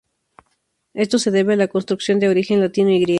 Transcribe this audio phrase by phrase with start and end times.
[0.95, 3.09] Esto se debe a la construcción de origen latino y griego.